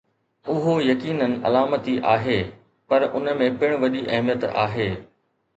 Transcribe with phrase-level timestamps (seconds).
[0.47, 2.37] اهو يقيناً علامتي آهي،
[2.89, 4.91] پر ان ۾ پڻ وڏي اهميت آهي.